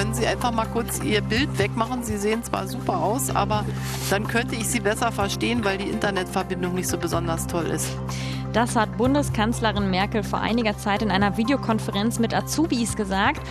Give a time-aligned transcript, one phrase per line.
[0.00, 2.02] können Sie einfach mal kurz Ihr Bild wegmachen.
[2.02, 3.66] Sie sehen zwar super aus, aber
[4.08, 7.86] dann könnte ich Sie besser verstehen, weil die Internetverbindung nicht so besonders toll ist.
[8.54, 13.42] Das hat Bundeskanzlerin Merkel vor einiger Zeit in einer Videokonferenz mit Azubis gesagt.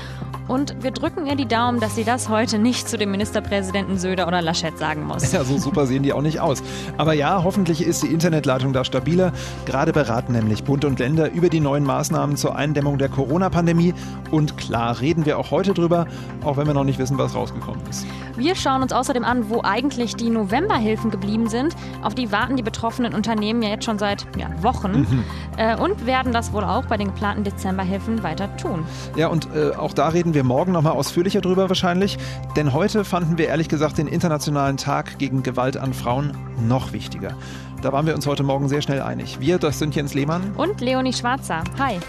[0.50, 4.28] Und wir drücken ihr die Daumen, dass sie das heute nicht zu dem Ministerpräsidenten Söder
[4.28, 5.32] oder Laschet sagen muss.
[5.32, 6.64] Ja, so super sehen die auch nicht aus.
[6.98, 9.32] Aber ja, hoffentlich ist die Internetleitung da stabiler.
[9.68, 13.94] Gerade beraten nämlich Bund und Länder über die neuen Maßnahmen zur Eindämmung der Corona-Pandemie.
[14.32, 16.08] Und klar reden wir auch heute drüber,
[16.44, 18.08] auch wenn wir noch nicht wissen, was rausgekommen ist.
[18.36, 21.76] Wir schauen uns außerdem an, wo eigentlich die Novemberhilfen geblieben sind.
[22.02, 25.02] Auf die warten die betroffenen Unternehmen ja jetzt schon seit ja, Wochen.
[25.02, 25.24] Mhm.
[25.58, 28.86] Äh, und werden das wohl auch bei den geplanten Dezemberhilfen weiter tun.
[29.16, 32.18] Ja, und äh, auch da reden wir wir morgen nochmal ausführlicher drüber wahrscheinlich.
[32.56, 36.32] Denn heute fanden wir ehrlich gesagt den Internationalen Tag gegen Gewalt an Frauen
[36.66, 37.34] noch wichtiger.
[37.82, 39.42] Da waren wir uns heute Morgen sehr schnell einig.
[39.42, 41.62] Wir, das sind Jens Lehmann und Leonie Schwarzer.
[41.78, 42.00] Hi.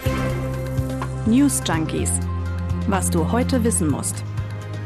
[1.25, 2.11] News Junkies.
[2.87, 4.23] Was du heute wissen musst.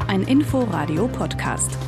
[0.08, 1.78] Ein Info-Radio-Podcast.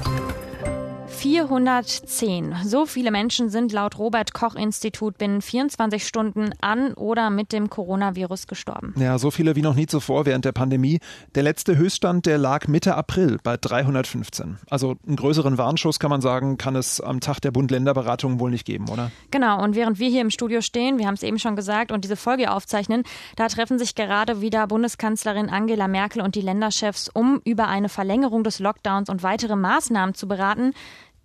[1.19, 2.55] 410.
[2.65, 7.69] So viele Menschen sind laut Robert Koch Institut binnen 24 Stunden an oder mit dem
[7.69, 8.95] Coronavirus gestorben.
[8.97, 11.01] Ja, so viele wie noch nie zuvor während der Pandemie.
[11.35, 14.59] Der letzte Höchststand, der lag Mitte April bei 315.
[14.71, 18.65] Also einen größeren Warnschuss kann man sagen, kann es am Tag der Bund-Länder-Beratung wohl nicht
[18.65, 19.11] geben, oder?
[19.33, 19.61] Genau.
[19.61, 22.17] Und während wir hier im Studio stehen, wir haben es eben schon gesagt und diese
[22.17, 23.03] Folge aufzeichnen,
[23.35, 28.45] da treffen sich gerade wieder Bundeskanzlerin Angela Merkel und die Länderchefs, um über eine Verlängerung
[28.45, 30.75] des Lockdowns und weitere Maßnahmen zu beraten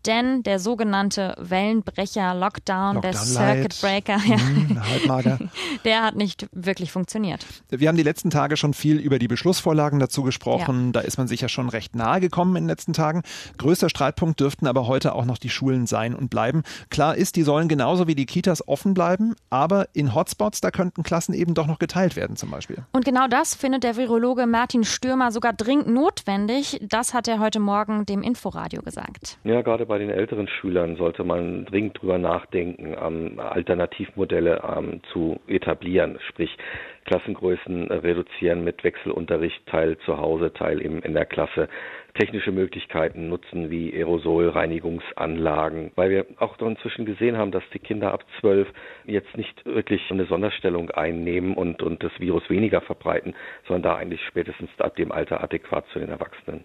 [0.05, 5.49] denn der sogenannte Wellenbrecher Lockdown, Lockdown der Circuit Breaker, ja, mm,
[5.85, 7.45] der hat nicht wirklich funktioniert.
[7.69, 10.87] Wir haben die letzten Tage schon viel über die Beschlussvorlagen dazu gesprochen.
[10.87, 10.91] Ja.
[10.93, 13.23] Da ist man sich ja schon recht nahe gekommen in den letzten Tagen.
[13.57, 16.63] Größter Streitpunkt dürften aber heute auch noch die Schulen sein und bleiben.
[16.89, 21.03] Klar ist, die sollen genauso wie die Kitas offen bleiben, aber in Hotspots, da könnten
[21.03, 22.77] Klassen eben doch noch geteilt werden zum Beispiel.
[22.91, 26.79] Und genau das findet der Virologe Martin Stürmer sogar dringend notwendig.
[26.87, 29.37] Das hat er heute Morgen dem Inforadio gesagt.
[29.43, 35.01] Ja, gerade bei bei den älteren Schülern sollte man dringend drüber nachdenken, ähm, Alternativmodelle ähm,
[35.11, 36.57] zu etablieren, sprich
[37.05, 41.69] Klassengrößen reduzieren mit Wechselunterricht, Teil zu Hause, Teil eben in der Klasse
[42.13, 48.23] technische Möglichkeiten nutzen wie Aerosolreinigungsanlagen, weil wir auch inzwischen gesehen haben, dass die Kinder ab
[48.39, 48.67] zwölf
[49.05, 53.33] jetzt nicht wirklich eine Sonderstellung einnehmen und, und das Virus weniger verbreiten,
[53.67, 56.63] sondern da eigentlich spätestens ab dem Alter adäquat zu den Erwachsenen.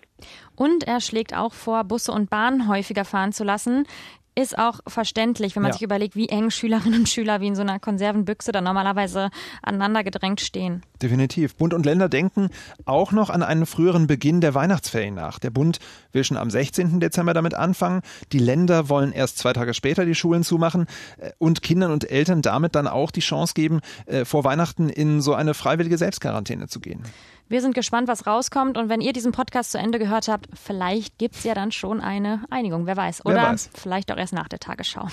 [0.55, 3.87] Und er schlägt auch vor, Busse und Bahnen häufiger fahren zu lassen
[4.39, 5.73] ist auch verständlich, wenn man ja.
[5.75, 9.31] sich überlegt, wie eng Schülerinnen und Schüler wie in so einer Konservenbüchse da normalerweise
[9.63, 10.83] aneinander gedrängt stehen.
[11.03, 11.57] Definitiv.
[11.57, 12.51] Bund und Länder denken
[12.85, 15.41] auch noch an einen früheren Beginn der Weihnachtsferien nach.
[15.41, 15.81] Der Bund
[16.13, 17.01] will schon am 16.
[17.01, 18.03] Dezember damit anfangen.
[18.33, 20.87] Die Länder wollen erst zwei Tage später die Schulen zumachen
[21.19, 25.21] äh, und Kindern und Eltern damit dann auch die Chance geben, äh, vor Weihnachten in
[25.21, 27.03] so eine freiwillige Selbstquarantäne zu gehen.
[27.49, 28.77] Wir sind gespannt, was rauskommt.
[28.77, 32.01] Und wenn ihr diesen Podcast zu Ende gehört habt, vielleicht gibt es ja dann schon
[32.01, 32.87] eine Einigung.
[32.87, 33.25] Wer weiß.
[33.25, 33.71] Oder Wer weiß.
[33.75, 35.09] vielleicht auch erst nach der Tagesschau.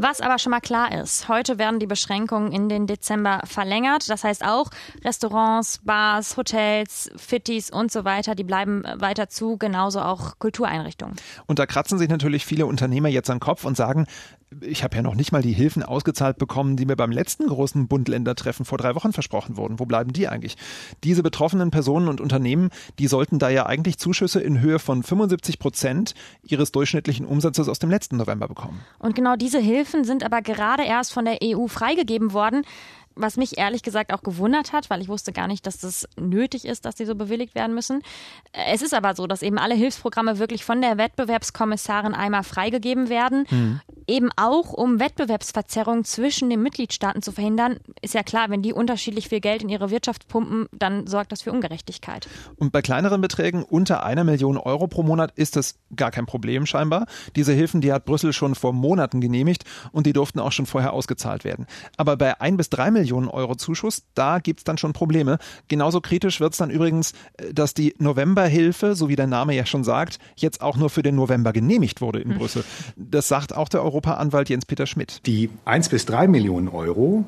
[0.00, 4.08] Was aber schon mal klar ist, heute werden die Beschränkungen in den Dezember verlängert.
[4.08, 4.70] Das heißt auch
[5.04, 11.16] Restaurants, Bars, Hotels, Fittis und so weiter, die bleiben weiter zu, genauso auch Kultureinrichtungen.
[11.46, 14.06] Und da kratzen sich natürlich viele Unternehmer jetzt am Kopf und sagen,
[14.62, 17.86] ich habe ja noch nicht mal die Hilfen ausgezahlt bekommen, die mir beim letzten großen
[17.86, 19.78] Bund-Länder-Treffen vor drei Wochen versprochen wurden.
[19.78, 20.56] Wo bleiben die eigentlich?
[21.04, 25.58] Diese betroffenen Personen und Unternehmen, die sollten da ja eigentlich Zuschüsse in Höhe von 75
[25.58, 28.80] Prozent ihres durchschnittlichen Umsatzes aus dem letzten November bekommen.
[28.98, 32.66] Und genau diese Hilfen sind aber gerade erst von der EU freigegeben worden
[33.18, 36.64] was mich ehrlich gesagt auch gewundert hat, weil ich wusste gar nicht, dass das nötig
[36.64, 38.02] ist, dass die so bewilligt werden müssen.
[38.52, 43.46] Es ist aber so, dass eben alle Hilfsprogramme wirklich von der Wettbewerbskommissarin einmal freigegeben werden.
[43.50, 43.80] Mhm.
[44.06, 47.78] Eben auch, um Wettbewerbsverzerrungen zwischen den Mitgliedstaaten zu verhindern.
[48.00, 51.42] Ist ja klar, wenn die unterschiedlich viel Geld in ihre Wirtschaft pumpen, dann sorgt das
[51.42, 52.28] für Ungerechtigkeit.
[52.56, 56.64] Und bei kleineren Beträgen unter einer Million Euro pro Monat ist das gar kein Problem
[56.64, 57.06] scheinbar.
[57.36, 60.92] Diese Hilfen, die hat Brüssel schon vor Monaten genehmigt und die durften auch schon vorher
[60.92, 61.66] ausgezahlt werden.
[61.96, 64.02] Aber bei ein bis drei Millionen Millionen Euro Zuschuss.
[64.14, 65.38] Da gibt es dann schon Probleme.
[65.68, 69.64] Genauso kritisch wird es dann übrigens, äh, dass die Novemberhilfe, so wie der Name ja
[69.64, 72.38] schon sagt, jetzt auch nur für den November genehmigt wurde in hm.
[72.38, 72.64] Brüssel.
[72.96, 75.22] Das sagt auch der Europaanwalt Jens-Peter Schmidt.
[75.24, 77.24] Die 1 bis 3 Millionen Euro,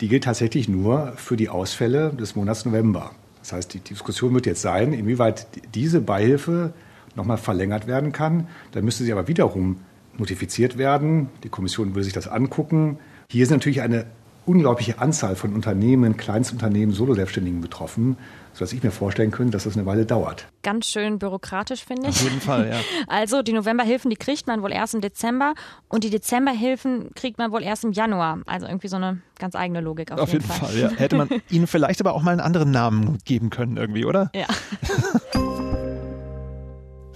[0.00, 3.10] die gilt tatsächlich nur für die Ausfälle des Monats November.
[3.40, 6.72] Das heißt, die Diskussion wird jetzt sein, inwieweit diese Beihilfe
[7.16, 8.46] nochmal verlängert werden kann.
[8.72, 9.78] Dann müsste sie aber wiederum
[10.18, 11.28] notifiziert werden.
[11.42, 12.98] Die Kommission will sich das angucken.
[13.30, 14.06] Hier ist natürlich eine
[14.46, 18.16] unglaubliche Anzahl von Unternehmen, Kleinstunternehmen, Solo-Selbstständigen betroffen,
[18.52, 20.46] sodass ich mir vorstellen könnte, dass das eine Weile dauert.
[20.62, 22.16] Ganz schön bürokratisch, finde ich.
[22.16, 22.76] Auf jeden Fall, ja.
[23.08, 25.54] Also die Novemberhilfen, die kriegt man wohl erst im Dezember
[25.88, 28.38] und die Dezemberhilfen kriegt man wohl erst im Januar.
[28.46, 30.68] Also irgendwie so eine ganz eigene Logik auf, auf jeden, jeden Fall.
[30.68, 30.90] Fall ja.
[30.90, 34.30] Hätte man ihnen vielleicht aber auch mal einen anderen Namen geben können irgendwie, oder?
[34.34, 34.46] Ja.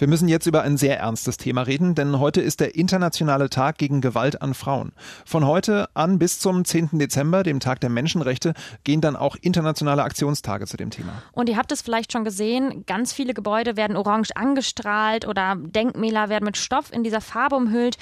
[0.01, 3.77] Wir müssen jetzt über ein sehr ernstes Thema reden, denn heute ist der internationale Tag
[3.77, 4.93] gegen Gewalt an Frauen.
[5.27, 6.99] Von heute an bis zum 10.
[6.99, 11.23] Dezember, dem Tag der Menschenrechte, gehen dann auch internationale Aktionstage zu dem Thema.
[11.33, 16.31] Und ihr habt es vielleicht schon gesehen, ganz viele Gebäude werden orange angestrahlt oder Denkmäler
[16.31, 17.99] werden mit Stoff in dieser Farbe umhüllt.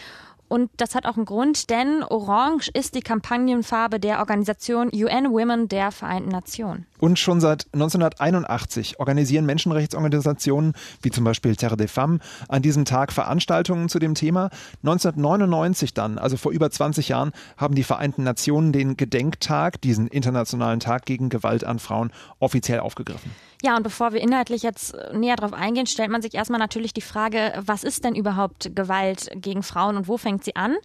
[0.49, 5.69] Und das hat auch einen Grund, denn Orange ist die Kampagnenfarbe der Organisation UN Women
[5.69, 6.87] der Vereinten Nationen.
[6.99, 10.73] Und schon seit 1981 organisieren Menschenrechtsorganisationen
[11.03, 14.51] wie zum Beispiel Terre des Femmes an diesem Tag Veranstaltungen zu dem Thema.
[14.83, 20.81] 1999 dann, also vor über 20 Jahren, haben die Vereinten Nationen den Gedenktag, diesen internationalen
[20.81, 23.31] Tag gegen Gewalt an Frauen, offiziell aufgegriffen.
[23.63, 27.01] Ja, und bevor wir inhaltlich jetzt näher darauf eingehen, stellt man sich erstmal natürlich die
[27.01, 30.77] Frage, was ist denn überhaupt Gewalt gegen Frauen und wo fängt sie an?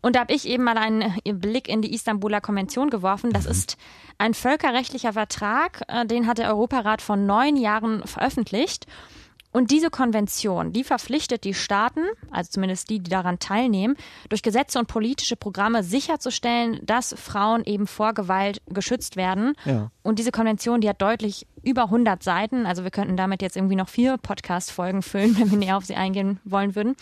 [0.00, 3.32] Und da habe ich eben mal einen Blick in die Istanbuler Konvention geworfen.
[3.32, 3.76] Das ist
[4.18, 8.86] ein völkerrechtlicher Vertrag, äh, den hat der Europarat vor neun Jahren veröffentlicht.
[9.50, 13.96] Und diese Konvention, die verpflichtet die Staaten, also zumindest die, die daran teilnehmen,
[14.28, 19.54] durch Gesetze und politische Programme sicherzustellen, dass Frauen eben vor Gewalt geschützt werden.
[19.64, 19.90] Ja.
[20.02, 22.66] Und diese Konvention, die hat deutlich über 100 Seiten.
[22.66, 25.96] Also wir könnten damit jetzt irgendwie noch vier Podcast-Folgen füllen, wenn wir näher auf sie
[25.96, 26.94] eingehen wollen würden.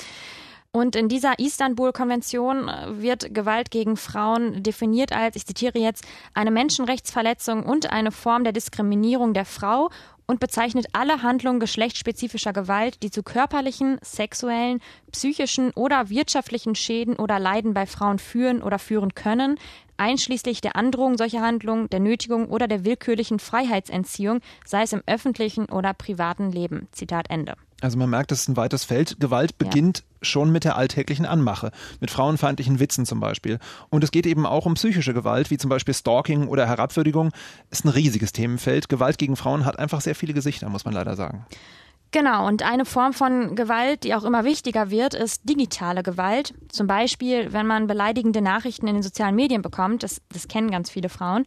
[0.76, 6.50] Und in dieser Istanbul-Konvention äh, wird Gewalt gegen Frauen definiert als, ich zitiere jetzt, eine
[6.50, 9.88] Menschenrechtsverletzung und eine Form der Diskriminierung der Frau
[10.26, 14.82] und bezeichnet alle Handlungen geschlechtsspezifischer Gewalt, die zu körperlichen, sexuellen,
[15.12, 19.58] psychischen oder wirtschaftlichen Schäden oder Leiden bei Frauen führen oder führen können,
[19.96, 25.70] einschließlich der Androhung solcher Handlungen, der Nötigung oder der willkürlichen Freiheitsentziehung, sei es im öffentlichen
[25.70, 26.88] oder privaten Leben.
[26.93, 27.55] Zitat Ende.
[27.81, 29.20] Also man merkt, das ist ein weites Feld.
[29.20, 30.05] Gewalt beginnt ja.
[30.26, 31.70] Schon mit der alltäglichen Anmache,
[32.00, 33.58] mit frauenfeindlichen Witzen zum Beispiel.
[33.88, 37.31] Und es geht eben auch um psychische Gewalt, wie zum Beispiel Stalking oder Herabwürdigung.
[37.70, 38.88] Ist ein riesiges Themenfeld.
[38.88, 41.46] Gewalt gegen Frauen hat einfach sehr viele Gesichter, muss man leider sagen.
[42.12, 46.55] Genau, und eine Form von Gewalt, die auch immer wichtiger wird, ist digitale Gewalt.
[46.69, 50.88] Zum Beispiel, wenn man beleidigende Nachrichten in den sozialen Medien bekommt, das, das kennen ganz
[50.88, 51.44] viele Frauen.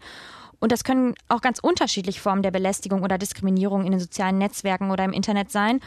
[0.60, 4.92] Und das können auch ganz unterschiedliche Formen der Belästigung oder Diskriminierung in den sozialen Netzwerken
[4.92, 5.80] oder im Internet sein.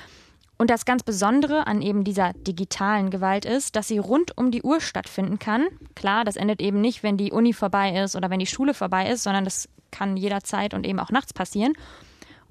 [0.63, 4.63] Und das ganz Besondere an eben dieser digitalen Gewalt ist, dass sie rund um die
[4.63, 5.67] Uhr stattfinden kann.
[5.97, 9.11] Klar, das endet eben nicht, wenn die Uni vorbei ist oder wenn die Schule vorbei
[9.11, 11.73] ist, sondern das kann jederzeit und eben auch nachts passieren.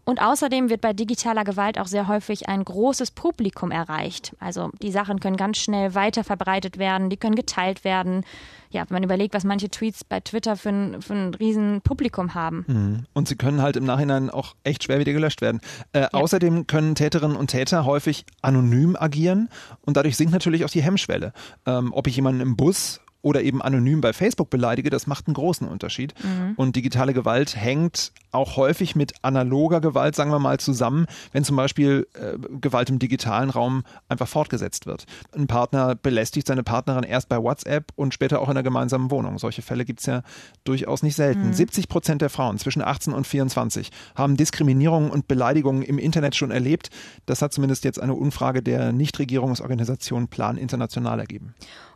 [0.03, 4.35] Und außerdem wird bei digitaler Gewalt auch sehr häufig ein großes Publikum erreicht.
[4.39, 8.25] Also die Sachen können ganz schnell weiter verbreitet werden, die können geteilt werden.
[8.71, 12.33] Ja, wenn man überlegt, was manche Tweets bei Twitter für ein, für ein riesen Publikum
[12.33, 12.65] haben.
[12.67, 13.05] Mhm.
[13.13, 15.59] Und sie können halt im Nachhinein auch echt schwer wieder gelöscht werden.
[15.93, 16.09] Äh, ja.
[16.13, 19.49] Außerdem können Täterinnen und Täter häufig anonym agieren
[19.81, 21.33] und dadurch sinkt natürlich auch die Hemmschwelle.
[21.65, 25.35] Ähm, ob ich jemanden im Bus oder eben anonym bei Facebook beleidige, das macht einen
[25.35, 26.13] großen Unterschied.
[26.23, 26.53] Mhm.
[26.55, 31.55] Und digitale Gewalt hängt auch häufig mit analoger Gewalt, sagen wir mal, zusammen, wenn zum
[31.55, 35.05] Beispiel äh, Gewalt im digitalen Raum einfach fortgesetzt wird.
[35.35, 39.37] Ein Partner belästigt seine Partnerin erst bei WhatsApp und später auch in der gemeinsamen Wohnung.
[39.37, 40.23] Solche Fälle gibt es ja
[40.63, 41.47] durchaus nicht selten.
[41.47, 41.53] Mhm.
[41.53, 46.51] 70 Prozent der Frauen zwischen 18 und 24 haben Diskriminierungen und Beleidigungen im Internet schon
[46.51, 46.89] erlebt.
[47.25, 51.53] Das hat zumindest jetzt eine Umfrage der Nichtregierungsorganisation Plan International ergeben.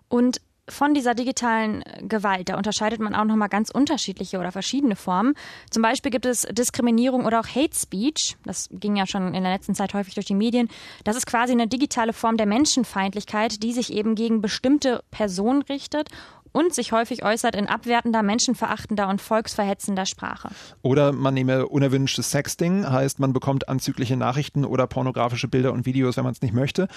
[0.07, 5.35] Und von dieser digitalen Gewalt, da unterscheidet man auch nochmal ganz unterschiedliche oder verschiedene Formen.
[5.69, 8.37] Zum Beispiel gibt es Diskriminierung oder auch Hate Speech.
[8.45, 10.69] Das ging ja schon in der letzten Zeit häufig durch die Medien.
[11.03, 16.09] Das ist quasi eine digitale Form der Menschenfeindlichkeit, die sich eben gegen bestimmte Personen richtet
[16.55, 20.49] und sich häufig äußert in abwertender, menschenverachtender und volksverhetzender Sprache.
[20.81, 26.15] Oder man nehme unerwünschtes Sexting, heißt man bekommt anzügliche Nachrichten oder pornografische Bilder und Videos,
[26.15, 26.87] wenn man es nicht möchte.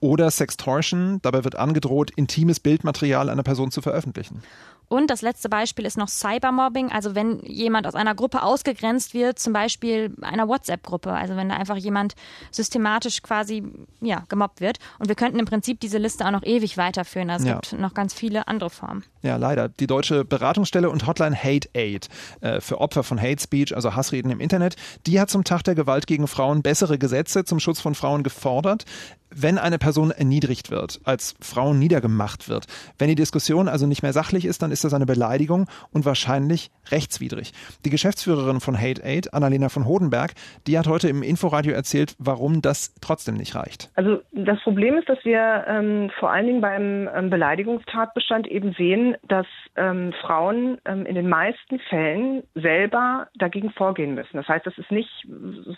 [0.00, 4.42] Oder Sextortion, dabei wird angedroht, intimes Bildmaterial einer Person zu veröffentlichen.
[4.88, 9.38] Und das letzte Beispiel ist noch Cybermobbing, also wenn jemand aus einer Gruppe ausgegrenzt wird,
[9.38, 12.14] zum Beispiel einer WhatsApp-Gruppe, also wenn da einfach jemand
[12.50, 13.64] systematisch quasi
[14.00, 14.78] ja, gemobbt wird.
[14.98, 17.28] Und wir könnten im Prinzip diese Liste auch noch ewig weiterführen.
[17.28, 17.60] Also es ja.
[17.60, 19.04] gibt noch ganz viele andere Formen.
[19.20, 19.68] Ja, leider.
[19.68, 22.08] Die deutsche Beratungsstelle und Hotline Hate Aid
[22.40, 24.76] äh, für Opfer von Hate Speech, also Hassreden im Internet,
[25.06, 28.86] die hat zum Tag der Gewalt gegen Frauen bessere Gesetze zum Schutz von Frauen gefordert
[29.30, 32.66] wenn eine Person erniedrigt wird, als Frau niedergemacht wird,
[32.98, 36.70] wenn die Diskussion also nicht mehr sachlich ist, dann ist das eine Beleidigung und wahrscheinlich
[36.90, 37.52] rechtswidrig.
[37.84, 40.32] Die Geschäftsführerin von Hate Aid, Annalena von Hodenberg,
[40.66, 43.90] die hat heute im Inforadio erzählt, warum das trotzdem nicht reicht.
[43.94, 49.16] Also das Problem ist, dass wir ähm, vor allen Dingen beim ähm, Beleidigungstatbestand eben sehen,
[49.26, 54.36] dass ähm, Frauen ähm, in den meisten Fällen selber dagegen vorgehen müssen.
[54.36, 55.10] Das heißt, das ist nicht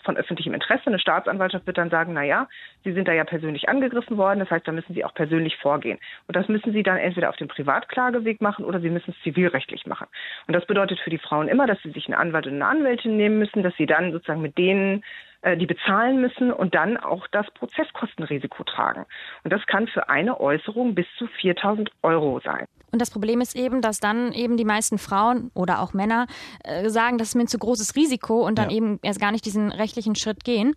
[0.03, 0.87] von öffentlichem Interesse.
[0.87, 2.47] Eine Staatsanwaltschaft wird dann sagen, na ja,
[2.83, 4.39] Sie sind da ja persönlich angegriffen worden.
[4.39, 5.99] Das heißt, da müssen Sie auch persönlich vorgehen.
[6.27, 9.85] Und das müssen Sie dann entweder auf dem Privatklageweg machen oder Sie müssen es zivilrechtlich
[9.85, 10.07] machen.
[10.47, 13.17] Und das bedeutet für die Frauen immer, dass sie sich einen Anwalt und eine Anwältin
[13.17, 15.03] nehmen müssen, dass sie dann sozusagen mit denen
[15.41, 19.05] äh, die bezahlen müssen und dann auch das Prozesskostenrisiko tragen.
[19.43, 22.65] Und das kann für eine Äußerung bis zu 4000 Euro sein.
[22.91, 26.27] Und das Problem ist eben, dass dann eben die meisten Frauen oder auch Männer
[26.63, 28.75] äh, sagen, das ist mir ein zu großes Risiko und dann ja.
[28.75, 30.75] eben erst gar nicht diesen rechtlichen Schritt gehen.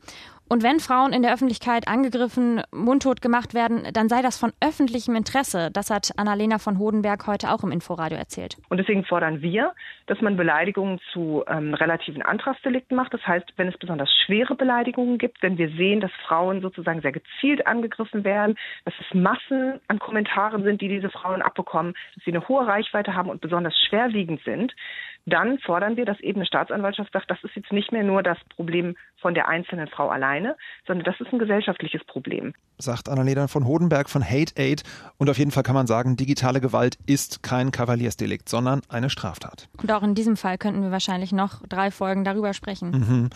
[0.48, 5.16] Und wenn Frauen in der Öffentlichkeit angegriffen, mundtot gemacht werden, dann sei das von öffentlichem
[5.16, 5.70] Interesse.
[5.72, 8.58] Das hat Annalena von Hodenberg heute auch im Inforadio erzählt.
[8.68, 9.72] Und deswegen fordern wir,
[10.06, 13.14] dass man Beleidigungen zu ähm, relativen Antragsdelikten macht.
[13.14, 17.12] Das heißt, wenn es besonders schwere Beleidigungen gibt, wenn wir sehen, dass Frauen sozusagen sehr
[17.12, 22.32] gezielt angegriffen werden, dass es Massen an Kommentaren sind, die diese Frauen abbekommen, dass sie
[22.32, 24.74] eine hohe Reichweite haben und besonders schwerwiegend sind,
[25.26, 28.38] dann fordern wir, dass eben eine Staatsanwaltschaft sagt, das ist jetzt nicht mehr nur das
[28.54, 32.54] Problem von der einzelnen Frau alleine, sondern das ist ein gesellschaftliches Problem.
[32.78, 34.82] Sagt Annalena von Hodenberg von Hate Aid.
[35.16, 39.68] Und auf jeden Fall kann man sagen, digitale Gewalt ist kein Kavaliersdelikt, sondern eine Straftat.
[39.80, 42.90] Und auch in diesem Fall könnten wir wahrscheinlich noch drei Folgen darüber sprechen.
[42.90, 43.30] Mhm.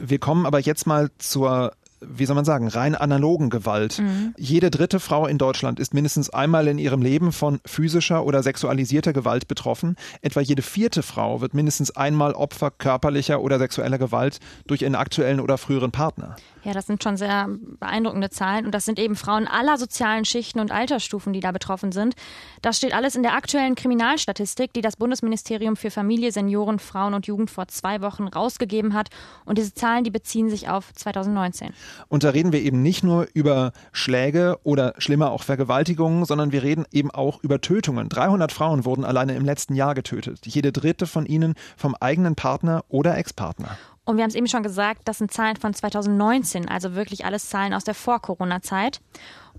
[0.00, 1.72] Wir kommen aber jetzt mal zur
[2.06, 3.98] wie soll man sagen, rein analogen Gewalt.
[3.98, 4.34] Mhm.
[4.36, 9.12] Jede dritte Frau in Deutschland ist mindestens einmal in ihrem Leben von physischer oder sexualisierter
[9.12, 9.96] Gewalt betroffen.
[10.20, 15.40] Etwa jede vierte Frau wird mindestens einmal Opfer körperlicher oder sexueller Gewalt durch ihren aktuellen
[15.40, 16.36] oder früheren Partner.
[16.64, 17.48] Ja, das sind schon sehr
[17.80, 21.90] beeindruckende Zahlen und das sind eben Frauen aller sozialen Schichten und Altersstufen, die da betroffen
[21.90, 22.14] sind.
[22.60, 27.26] Das steht alles in der aktuellen Kriminalstatistik, die das Bundesministerium für Familie, Senioren, Frauen und
[27.26, 29.08] Jugend vor zwei Wochen rausgegeben hat.
[29.44, 31.72] Und diese Zahlen, die beziehen sich auf 2019.
[32.08, 36.62] Und da reden wir eben nicht nur über Schläge oder schlimmer auch Vergewaltigungen, sondern wir
[36.62, 38.08] reden eben auch über Tötungen.
[38.08, 40.46] 300 Frauen wurden alleine im letzten Jahr getötet.
[40.46, 43.76] Jede dritte von ihnen vom eigenen Partner oder Ex-Partner.
[44.04, 47.48] Und wir haben es eben schon gesagt, das sind Zahlen von 2019, also wirklich alles
[47.48, 49.00] Zahlen aus der Vor-Corona-Zeit.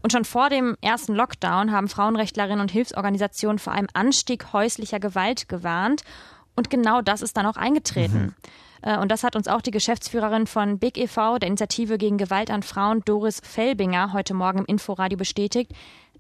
[0.02, 5.48] Und schon vor dem ersten Lockdown haben Frauenrechtlerinnen und Hilfsorganisationen vor einem Anstieg häuslicher Gewalt
[5.48, 6.04] gewarnt.
[6.56, 8.18] Und genau das ist dann auch eingetreten.
[8.18, 8.36] Mhm.
[8.84, 12.52] Äh, und das hat uns auch die Geschäftsführerin von Big e.V., der Initiative gegen Gewalt
[12.52, 15.72] an Frauen, Doris Felbinger, heute Morgen im Inforadio bestätigt.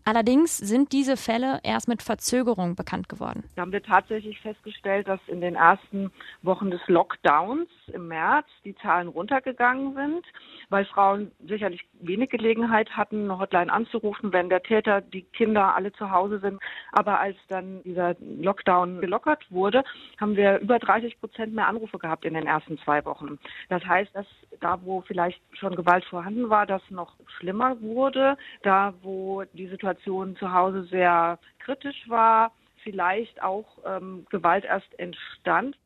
[0.06, 3.44] Allerdings sind diese Fälle erst mit Verzögerung bekannt geworden.
[3.56, 8.76] Da haben wir tatsächlich festgestellt, dass in den ersten Wochen des Lockdowns im März die
[8.76, 10.26] Zahlen runtergegangen sind,
[10.70, 15.94] weil Frauen sicherlich wenig Gelegenheit hatten, eine Hotline anzurufen, wenn der Täter, die Kinder alle
[15.94, 16.60] zu Hause sind.
[16.92, 19.86] Aber als dann dieser Lockdown gelockert wurde,
[20.20, 23.40] haben wir über 30 Prozent mehr Anrufe gehabt in den ersten zwei Wochen.
[23.70, 24.26] Das heißt, dass
[24.60, 28.38] da, wo vielleicht schon Gewalt vorhanden war, das noch schlimmer wurde.
[28.64, 29.93] Da, wo die Situation
[30.38, 32.52] zu Hause sehr kritisch war,
[32.84, 35.78] vielleicht auch ähm, Gewalt erst entstand.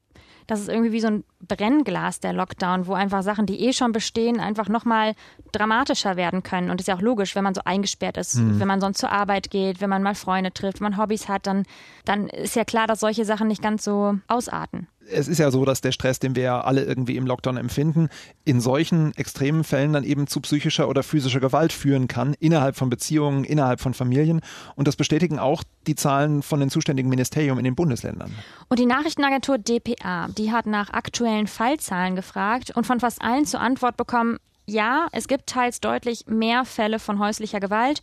[0.48, 3.92] Das ist irgendwie wie so ein Brennglas, der Lockdown, wo einfach Sachen, die eh schon
[3.92, 5.14] bestehen, einfach nochmal
[5.52, 6.70] dramatischer werden können.
[6.70, 8.60] Und das ist ja auch logisch, wenn man so eingesperrt ist, mhm.
[8.60, 11.48] wenn man sonst zur Arbeit geht, wenn man mal Freunde trifft, wenn man Hobbys hat,
[11.48, 11.64] dann,
[12.06, 15.64] dann ist ja klar, dass solche Sachen nicht ganz so ausarten es ist ja so,
[15.66, 18.10] dass der Stress, den wir ja alle irgendwie im Lockdown empfinden,
[18.44, 22.90] in solchen extremen Fällen dann eben zu psychischer oder physischer Gewalt führen kann, innerhalb von
[22.90, 24.42] Beziehungen, innerhalb von Familien.
[24.76, 28.34] Und das bestätigen auch die Zahlen von den zuständigen Ministerien in den Bundesländern.
[28.70, 33.60] Und die Nachrichtenagentur dpa, die hat nach aktuellen Fallzahlen gefragt und von fast allen zur
[33.60, 38.02] Antwort bekommen, ja, es gibt teils deutlich mehr Fälle von häuslicher Gewalt.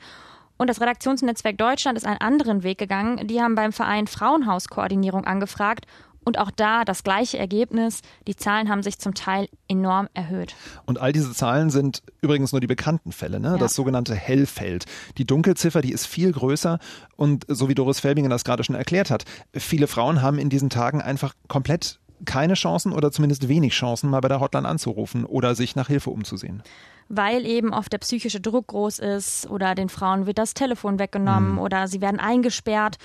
[0.57, 3.26] Und das Redaktionsnetzwerk Deutschland ist einen anderen Weg gegangen.
[3.26, 5.87] Die haben beim Verein Frauenhauskoordinierung angefragt
[6.25, 8.00] und auch da das gleiche Ergebnis.
[8.26, 10.54] Die Zahlen haben sich zum Teil enorm erhöht.
[10.87, 13.52] Und all diese Zahlen sind übrigens nur die bekannten Fälle, ne?
[13.52, 13.59] Ja.
[13.59, 14.87] das sogenannte Hellfeld.
[15.19, 16.78] Die Dunkelziffer, die ist viel größer.
[17.16, 20.71] Und so wie Doris Felbingen das gerade schon erklärt hat, viele Frauen haben in diesen
[20.71, 25.54] Tagen einfach komplett keine Chancen oder zumindest wenig Chancen, mal bei der Hotline anzurufen oder
[25.54, 26.62] sich nach Hilfe umzusehen
[27.09, 31.52] weil eben oft der psychische Druck groß ist oder den Frauen wird das Telefon weggenommen
[31.52, 31.59] mhm.
[31.59, 32.97] oder sie werden eingesperrt.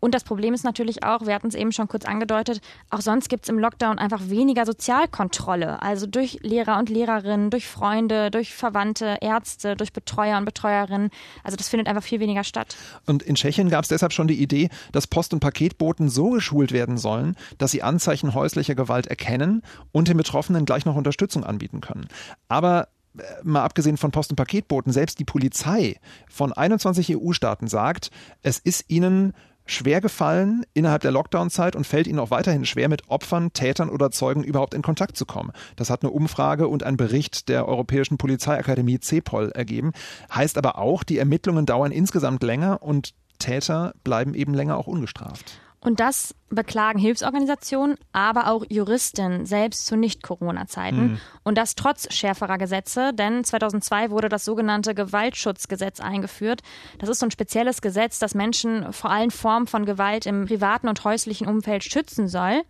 [0.00, 3.28] Und das Problem ist natürlich auch, wir hatten es eben schon kurz angedeutet, auch sonst
[3.28, 5.82] gibt es im Lockdown einfach weniger Sozialkontrolle.
[5.82, 11.10] Also durch Lehrer und Lehrerinnen, durch Freunde, durch Verwandte, Ärzte, durch Betreuer und Betreuerinnen.
[11.42, 12.76] Also das findet einfach viel weniger statt.
[13.06, 16.72] Und in Tschechien gab es deshalb schon die Idee, dass Post- und Paketboten so geschult
[16.72, 19.62] werden sollen, dass sie Anzeichen häuslicher Gewalt erkennen
[19.92, 22.08] und den Betroffenen gleich noch Unterstützung anbieten können.
[22.48, 22.88] Aber
[23.18, 25.96] äh, mal abgesehen von Post- und Paketboten, selbst die Polizei
[26.28, 28.10] von 21 EU-Staaten sagt,
[28.42, 29.34] es ist ihnen
[29.68, 34.10] schwer gefallen innerhalb der Lockdown-Zeit und fällt ihnen auch weiterhin schwer, mit Opfern, Tätern oder
[34.10, 35.52] Zeugen überhaupt in Kontakt zu kommen.
[35.76, 39.92] Das hat eine Umfrage und ein Bericht der Europäischen Polizeiakademie CEPOL ergeben.
[40.34, 45.60] Heißt aber auch, die Ermittlungen dauern insgesamt länger und Täter bleiben eben länger auch ungestraft.
[45.80, 51.12] Und das beklagen Hilfsorganisationen, aber auch Juristen selbst zu Nicht-Corona-Zeiten.
[51.12, 51.20] Mhm.
[51.44, 56.62] Und das trotz schärferer Gesetze, denn 2002 wurde das sogenannte Gewaltschutzgesetz eingeführt.
[56.98, 60.88] Das ist so ein spezielles Gesetz, das Menschen vor allen Formen von Gewalt im privaten
[60.88, 62.62] und häuslichen Umfeld schützen soll.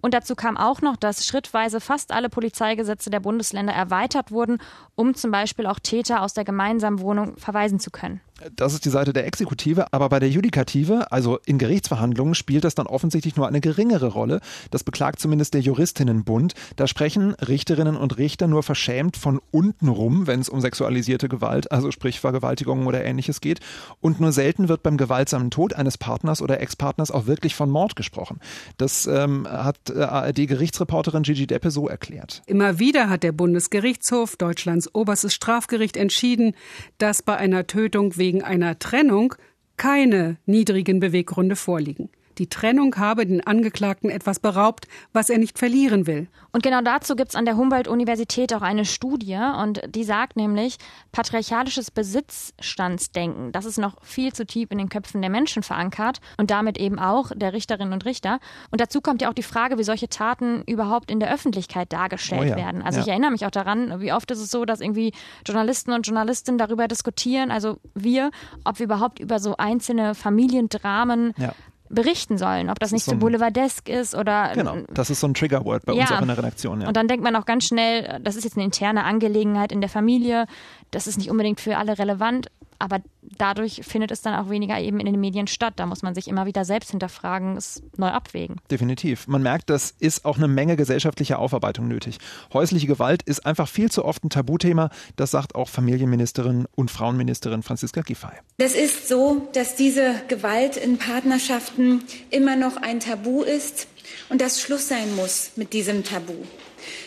[0.00, 4.58] Und dazu kam auch noch, dass schrittweise fast alle Polizeigesetze der Bundesländer erweitert wurden,
[4.94, 8.20] um zum Beispiel auch Täter aus der gemeinsamen Wohnung verweisen zu können.
[8.56, 12.74] Das ist die Seite der Exekutive, aber bei der Judikative, also in Gerichtsverhandlungen, spielt das
[12.74, 14.40] dann offensichtlich nur eine geringere Rolle.
[14.72, 16.54] Das beklagt zumindest der Juristinnenbund.
[16.74, 21.70] Da sprechen Richterinnen und Richter nur verschämt von unten rum, wenn es um sexualisierte Gewalt,
[21.70, 23.60] also sprich Vergewaltigungen oder ähnliches geht.
[24.00, 27.94] Und nur selten wird beim gewaltsamen Tod eines Partners oder Ex-Partners auch wirklich von Mord
[27.94, 28.40] gesprochen.
[28.78, 32.42] Das ähm, hat äh, ARD-Gerichtsreporterin Gigi Deppe so erklärt.
[32.46, 36.56] Immer wieder hat der Bundesgerichtshof, Deutschlands oberstes Strafgericht, entschieden,
[36.98, 39.34] dass bei einer Tötung wegen einer Trennung
[39.76, 42.08] keine niedrigen Beweggründe vorliegen.
[42.38, 46.28] Die Trennung habe den Angeklagten etwas beraubt, was er nicht verlieren will.
[46.52, 50.76] Und genau dazu gibt es an der Humboldt-Universität auch eine Studie und die sagt nämlich,
[51.12, 56.50] patriarchalisches Besitzstandsdenken, das ist noch viel zu tief in den Köpfen der Menschen verankert und
[56.50, 58.38] damit eben auch der Richterinnen und Richter.
[58.70, 62.42] Und dazu kommt ja auch die Frage, wie solche Taten überhaupt in der Öffentlichkeit dargestellt
[62.42, 62.56] oh ja.
[62.56, 62.82] werden.
[62.82, 63.04] Also ja.
[63.04, 65.12] ich erinnere mich auch daran, wie oft ist es so, dass irgendwie
[65.46, 68.30] Journalisten und Journalistinnen darüber diskutieren, also wir,
[68.64, 71.54] ob wir überhaupt über so einzelne Familiendramen ja
[71.94, 74.52] berichten sollen, ob das, das nicht so, so boulevardesk ist oder.
[74.54, 76.02] Genau, das ist so ein Triggerword bei ja.
[76.02, 76.80] uns auch in der Redaktion.
[76.80, 76.88] Ja.
[76.88, 79.90] Und dann denkt man auch ganz schnell, das ist jetzt eine interne Angelegenheit in der
[79.90, 80.46] Familie,
[80.90, 82.48] das ist nicht unbedingt für alle relevant,
[82.78, 85.74] aber dadurch findet es dann auch weniger eben in den Medien statt.
[85.76, 88.56] Da muss man sich immer wieder selbst hinterfragen, es neu abwägen.
[88.70, 89.26] Definitiv.
[89.26, 92.18] Man merkt, das ist auch eine Menge gesellschaftlicher Aufarbeitung nötig.
[92.52, 94.90] Häusliche Gewalt ist einfach viel zu oft ein Tabuthema.
[95.16, 98.32] Das sagt auch Familienministerin und Frauenministerin Franziska Giffey.
[98.58, 103.88] Es ist so, dass diese Gewalt in Partnerschaften immer noch ein Tabu ist
[104.28, 106.34] und dass Schluss sein muss mit diesem Tabu.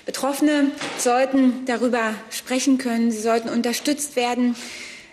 [0.06, 4.56] Betroffene sollten darüber sprechen können, sie sollten unterstützt werden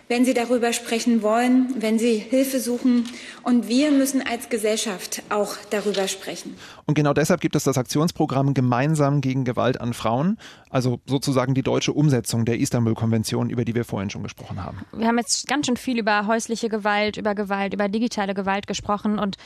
[0.09, 3.05] wenn sie darüber sprechen wollen, wenn sie Hilfe suchen.
[3.43, 6.57] Und wir müssen als Gesellschaft auch darüber sprechen.
[6.87, 10.39] Und genau deshalb gibt es das Aktionsprogramm Gemeinsam gegen Gewalt an Frauen,
[10.71, 14.79] also sozusagen die deutsche Umsetzung der Istanbul-Konvention, über die wir vorhin schon gesprochen haben.
[14.93, 19.19] Wir haben jetzt ganz schön viel über häusliche Gewalt, über Gewalt, über digitale Gewalt gesprochen
[19.19, 19.37] und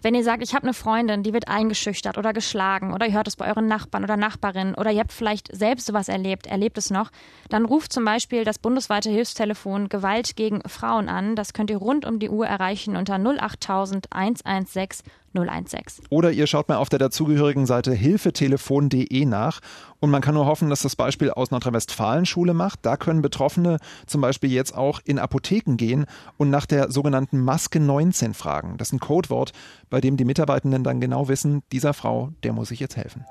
[0.00, 3.26] wenn ihr sagt, ich habe eine Freundin, die wird eingeschüchtert oder geschlagen oder ihr hört
[3.26, 6.90] es bei euren Nachbarn oder Nachbarinnen oder ihr habt vielleicht selbst sowas erlebt, erlebt es
[6.90, 7.10] noch,
[7.48, 11.34] dann ruft zum Beispiel das bundesweite Hilfstelefon Gewalt gegen Frauen an.
[11.34, 16.06] Das könnt ihr rund um die Uhr erreichen unter 08000 116 016.
[16.10, 19.60] Oder ihr schaut mal auf der dazugehörigen Seite hilfetelefon.de nach
[20.00, 22.80] und man kann nur hoffen, dass das Beispiel aus Nordrhein-Westfalen Schule macht.
[22.82, 27.80] Da können Betroffene zum Beispiel jetzt auch in Apotheken gehen und nach der sogenannten Maske
[27.80, 28.76] 19 fragen.
[28.78, 29.52] Das ist ein Codewort,
[29.90, 33.24] bei dem die Mitarbeitenden dann genau wissen, dieser Frau, der muss ich jetzt helfen.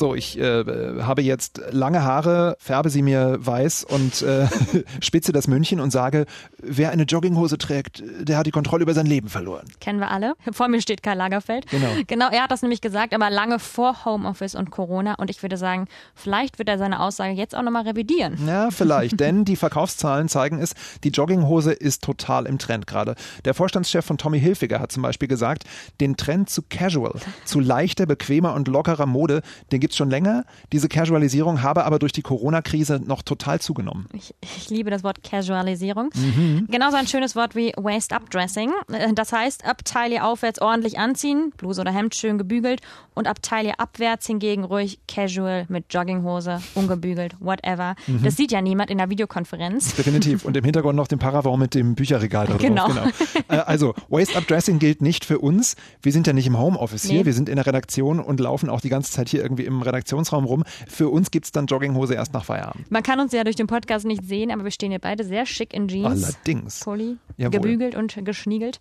[0.00, 0.64] So, ich äh,
[1.02, 4.48] habe jetzt lange Haare, färbe sie mir weiß und äh,
[5.02, 6.24] spitze das München und sage,
[6.56, 9.66] wer eine Jogginghose trägt, der hat die Kontrolle über sein Leben verloren.
[9.78, 10.36] Kennen wir alle.
[10.52, 11.66] Vor mir steht Karl Lagerfeld.
[11.66, 11.88] Genau.
[12.06, 15.16] Genau, er hat das nämlich gesagt, aber lange vor Homeoffice und Corona.
[15.16, 18.38] Und ich würde sagen, vielleicht wird er seine Aussage jetzt auch nochmal revidieren.
[18.46, 20.72] Ja, vielleicht, denn die Verkaufszahlen zeigen es,
[21.04, 23.16] die Jogginghose ist total im Trend gerade.
[23.44, 25.64] Der Vorstandschef von Tommy Hilfiger hat zum Beispiel gesagt,
[26.00, 30.10] den Trend zu Casual, zu leichter, bequemer und lockerer Mode, den gibt gibt es schon
[30.10, 30.44] länger.
[30.72, 34.06] Diese Casualisierung habe aber durch die Corona-Krise noch total zugenommen.
[34.12, 36.10] Ich, ich, liebe das Wort Casualisierung.
[36.14, 36.68] Mhm.
[36.70, 38.70] Genauso ein schönes Wort wie Waist-Up-Dressing.
[38.92, 42.82] Äh, das heißt, ab Taille aufwärts ordentlich anziehen, Bluse oder Hemd schön gebügelt
[43.14, 47.96] und ab Taille abwärts hingegen ruhig casual mit Jogginghose, ungebügelt, whatever.
[48.06, 48.22] Mhm.
[48.22, 49.96] Das sieht ja niemand in der Videokonferenz.
[49.96, 50.44] Definitiv.
[50.44, 52.86] Und im Hintergrund noch den Paravent mit dem Bücherregal da genau.
[52.86, 53.06] genau.
[53.48, 55.74] Äh, also, Waist-Up-Dressing gilt nicht für uns.
[56.00, 57.14] Wir sind ja nicht im Homeoffice nee.
[57.14, 59.82] hier, wir sind in der Redaktion und laufen auch die ganze Zeit hier irgendwie im
[59.82, 60.64] Redaktionsraum rum.
[60.88, 62.90] Für uns gibt es dann Jogginghose erst nach Feierabend.
[62.90, 65.46] Man kann uns ja durch den Podcast nicht sehen, aber wir stehen hier beide sehr
[65.46, 66.24] schick in Jeans.
[66.24, 66.80] Allerdings.
[66.80, 67.60] Pulli, Jawohl.
[67.60, 68.78] gebügelt und geschniegelt.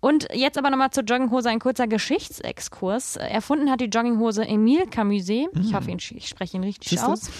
[0.00, 3.16] Und jetzt aber nochmal zur Jogginghose ein kurzer Geschichtsexkurs.
[3.16, 5.48] Erfunden hat die Jogginghose Emile Camuset.
[5.54, 5.76] Ich mhm.
[5.76, 7.30] hoffe, ich spreche ihn richtig Siehst aus.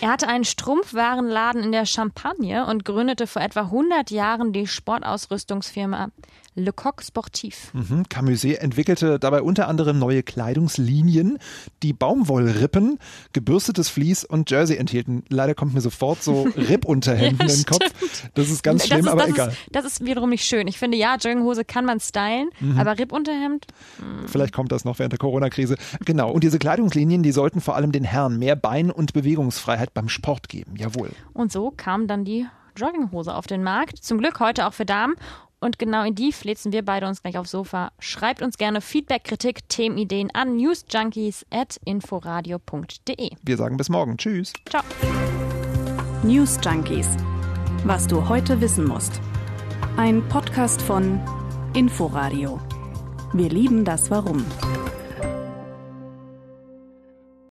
[0.00, 6.10] er hatte einen Strumpfwarenladen in der Champagne und gründete vor etwa 100 Jahren die Sportausrüstungsfirma
[6.56, 7.72] Le Coq Sportif.
[7.74, 8.08] Mhm.
[8.08, 11.38] Camuset entwickelte dabei unter anderem neue Kleidungslinien,
[11.82, 12.98] die Baumwollrippen,
[13.34, 15.22] gebürstetes Vlies und Jersey enthielten.
[15.28, 17.84] Leider kommt mir sofort so Rippunterhemden ja, in den Kopf.
[18.34, 19.50] Das ist ganz schlimm, ist, aber egal.
[19.50, 20.66] Ist, das ist wiederum nicht schön.
[20.66, 22.78] Ich finde, ja, Jogginghose kann man stylen, mhm.
[22.78, 23.66] aber Rippunterhemd?
[23.98, 24.28] Mh.
[24.28, 25.76] Vielleicht kommt das noch während der Corona-Krise.
[26.06, 26.30] Genau.
[26.30, 30.48] Und diese Kleidungslinien, die sollten vor allem den Herren mehr Bein- und Bewegungsfreiheit beim Sport
[30.48, 30.74] geben.
[30.76, 31.10] Jawohl.
[31.34, 33.98] Und so kam dann die Jogginghose auf den Markt.
[33.98, 35.14] Zum Glück heute auch für Damen.
[35.60, 37.90] Und genau in die flitzen wir beide uns gleich aufs Sofa.
[37.98, 43.30] Schreibt uns gerne Feedback, Kritik, Themenideen an newsjunkies.inforadio.de.
[43.42, 44.16] Wir sagen bis morgen.
[44.18, 44.52] Tschüss.
[44.68, 44.82] Ciao.
[46.22, 47.08] News Junkies.
[47.84, 49.20] Was du heute wissen musst.
[49.96, 51.20] Ein Podcast von
[51.74, 52.60] Inforadio.
[53.32, 54.44] Wir lieben das Warum.